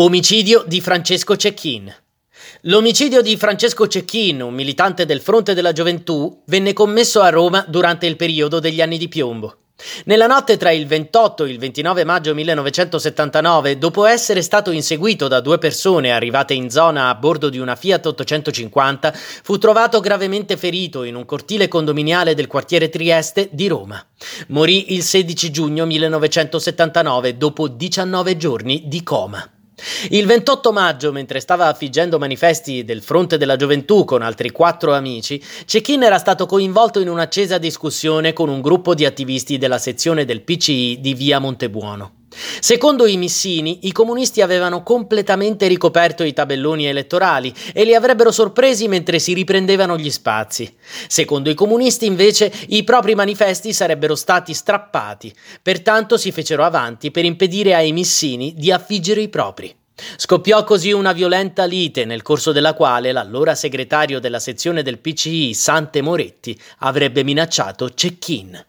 [0.00, 1.92] Omicidio di Francesco Cecchin.
[2.62, 8.06] L'omicidio di Francesco Cecchin, un militante del Fronte della Gioventù, venne commesso a Roma durante
[8.06, 9.56] il periodo degli anni di piombo.
[10.04, 15.40] Nella notte tra il 28 e il 29 maggio 1979, dopo essere stato inseguito da
[15.40, 21.02] due persone arrivate in zona a bordo di una Fiat 850, fu trovato gravemente ferito
[21.02, 24.00] in un cortile condominiale del quartiere Trieste di Roma.
[24.50, 29.44] Morì il 16 giugno 1979 dopo 19 giorni di coma.
[30.10, 35.42] Il 28 maggio, mentre stava affiggendo manifesti del Fronte della Gioventù con altri quattro amici,
[35.64, 40.42] Cecchin era stato coinvolto in un'accesa discussione con un gruppo di attivisti della sezione del
[40.42, 42.12] PCI di via Montebuono.
[42.60, 48.86] Secondo i missini, i comunisti avevano completamente ricoperto i tabelloni elettorali e li avrebbero sorpresi
[48.86, 50.72] mentre si riprendevano gli spazi.
[51.08, 57.24] Secondo i comunisti, invece, i propri manifesti sarebbero stati strappati, pertanto si fecero avanti per
[57.24, 59.74] impedire ai missini di affiggere i propri.
[60.16, 65.54] Scoppiò così una violenta lite nel corso della quale l'allora segretario della sezione del PCI,
[65.54, 68.64] Sante Moretti, avrebbe minacciato Cecchin.